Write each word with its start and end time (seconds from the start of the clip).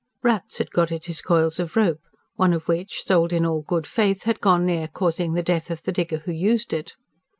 Rats 0.23 0.57
had 0.57 0.71
got 0.71 0.91
at 0.91 1.05
his 1.05 1.21
coils 1.21 1.59
of 1.59 1.75
rope, 1.75 2.01
one 2.33 2.53
of 2.53 2.67
which, 2.67 3.03
sold 3.03 3.31
in 3.31 3.45
all 3.45 3.61
good 3.61 3.85
faith, 3.85 4.23
had 4.23 4.41
gone 4.41 4.65
near 4.65 4.87
causing 4.87 5.33
the 5.33 5.43
death 5.43 5.69
of 5.69 5.83
the 5.83 5.91
digger 5.91 6.23
who 6.25 6.31
used 6.31 6.73
it. 6.73 6.93